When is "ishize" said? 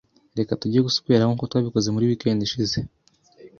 2.47-2.77